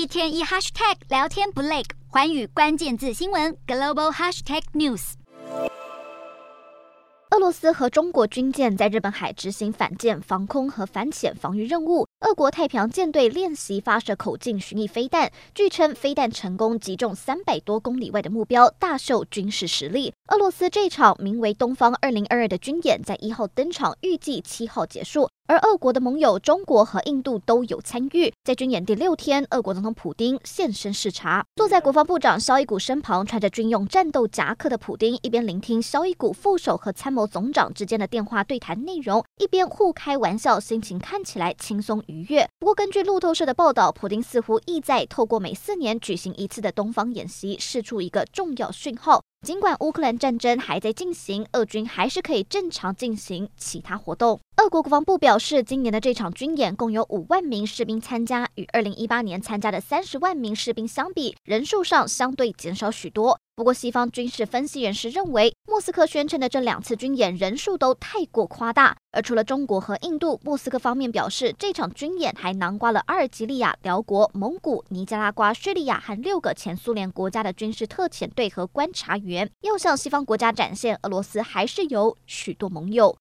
[0.00, 5.12] 一天一 hashtag 聊天不累，环宇关键字新闻 global hashtag news。
[7.32, 12.06] 俄罗斯和中国军舰在日本海执行反舰、防空和反潜防御任务。
[12.20, 20.14] 俄国太平洋舰队练习发射口径巡弋飞弹，据称飞弹成功击中三百多公里外的目标，大秀军事实力。
[20.28, 25.28] 俄罗斯这场名为“东方二零二二”的军演在一号登场，预计七号结束。
[25.50, 28.32] 而俄国的盟友中国和印度都有参与。
[28.44, 31.44] 在军演第六天，俄国总统普丁现身视察。
[31.56, 42.48] 坐在国防部长肖伊古身旁，穿着军用战斗夹克的普丁一边聆听肖伊古副手和参谋总长之间的电话对谈内容，一边互开玩笑，心情看起来轻松愉悦。
[42.60, 49.20] 不过，根据路透社的报道，普丁似乎意在透过每四年举行一次的东方演习，释出一个重要讯号。
[49.46, 54.38] 尽管乌克兰战争还在进行，俄军还是可以正常进行其他活动。
[54.58, 63.38] 俄国国防部表示，今年的这场军演共有五万名士兵参加，与二零一八年参加的三十万名士兵相比，人数上相对减少许多。
[63.56, 68.96] 不过，西方军事分析人士认为，莫斯科宣称的这两次军演人数都太过夸大。
[69.12, 83.18] 而除了中国和印度，莫斯科方面表示，这场军演还囊括了阿尔及利亚、辽国、蒙古、尼加拉瓜、叙利亚和六个前苏联国家的军事特遣队和观察员，要向西方国家展现俄罗斯还是有许多盟友。